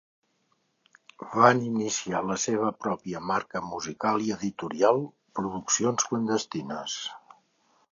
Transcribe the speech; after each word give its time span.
Van 1.33 1.59
iniciar 1.65 2.21
la 2.29 2.37
seva 2.45 2.71
pròpia 2.87 3.21
marca 3.33 3.63
musical 3.73 4.27
i 4.29 4.33
editorial, 4.39 5.05
Productions 5.41 6.11
Clandestines. 6.11 6.99